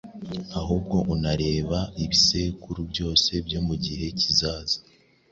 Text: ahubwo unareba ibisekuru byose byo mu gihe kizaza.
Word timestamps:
ahubwo 0.59 0.97
unareba 1.13 1.79
ibisekuru 2.03 2.79
byose 2.91 3.29
byo 3.47 3.59
mu 3.67 3.75
gihe 3.83 4.05
kizaza. 4.19 4.77